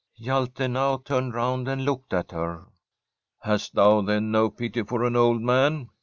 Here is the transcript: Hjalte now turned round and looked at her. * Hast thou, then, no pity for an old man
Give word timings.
Hjalte 0.19 0.67
now 0.67 0.97
turned 0.97 1.35
round 1.35 1.67
and 1.67 1.85
looked 1.85 2.11
at 2.11 2.31
her. 2.31 2.65
* 3.01 3.39
Hast 3.43 3.75
thou, 3.75 4.01
then, 4.01 4.31
no 4.31 4.49
pity 4.49 4.81
for 4.81 5.03
an 5.05 5.15
old 5.15 5.43
man 5.43 5.89